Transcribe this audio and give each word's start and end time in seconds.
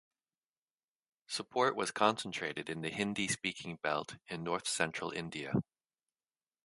Support 1.27 1.75
was 1.75 1.91
concentrated 1.91 2.71
in 2.71 2.81
the 2.81 2.89
Hindi-speaking 2.89 3.75
belt 3.83 4.15
in 4.27 4.43
North-central 4.43 5.11
India. 5.11 5.53